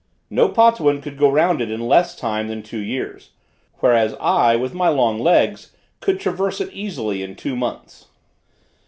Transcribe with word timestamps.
No 0.31 0.49
Potuan 0.49 0.99
could 0.99 1.15
go 1.15 1.29
round 1.29 1.61
it 1.61 1.69
in 1.69 1.79
less 1.87 2.15
time 2.15 2.47
than 2.47 2.63
two 2.63 2.79
years, 2.79 3.29
whereas, 3.81 4.15
I, 4.19 4.55
with 4.55 4.73
my 4.73 4.87
long 4.87 5.19
legs, 5.19 5.73
could 5.99 6.19
traverse 6.19 6.59
it 6.59 6.73
easily 6.73 7.21
in 7.21 7.35
two 7.35 7.55
months. 7.55 8.07